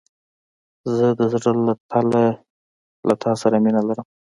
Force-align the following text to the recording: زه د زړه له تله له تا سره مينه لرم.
زه 0.95 1.07
د 1.19 1.21
زړه 1.33 1.51
له 1.67 1.73
تله 1.91 2.23
له 3.07 3.13
تا 3.21 3.31
سره 3.41 3.55
مينه 3.63 3.81
لرم. 3.87 4.05